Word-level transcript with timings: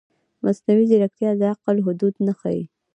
مصنوعي 0.43 0.85
ځیرکتیا 0.89 1.29
د 1.39 1.41
عقل 1.53 1.77
حدونه 1.85 2.31
ښيي. 2.39 2.63